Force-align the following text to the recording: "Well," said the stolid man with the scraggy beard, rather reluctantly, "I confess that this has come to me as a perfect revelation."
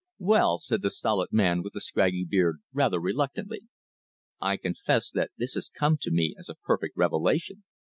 "Well," 0.17 0.57
said 0.57 0.81
the 0.81 0.89
stolid 0.89 1.31
man 1.31 1.61
with 1.61 1.73
the 1.73 1.79
scraggy 1.79 2.25
beard, 2.27 2.57
rather 2.73 2.99
reluctantly, 2.99 3.67
"I 4.41 4.57
confess 4.57 5.11
that 5.11 5.29
this 5.37 5.53
has 5.53 5.69
come 5.69 5.97
to 6.01 6.09
me 6.09 6.33
as 6.39 6.49
a 6.49 6.55
perfect 6.55 6.97
revelation." 6.97 7.63